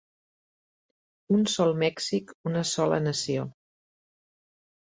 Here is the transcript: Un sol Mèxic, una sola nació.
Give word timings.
Un 1.35 1.45
sol 1.57 1.77
Mèxic, 1.83 2.35
una 2.53 2.65
sola 2.73 3.01
nació. 3.11 3.47